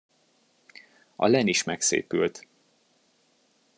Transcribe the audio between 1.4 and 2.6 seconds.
is megszépült.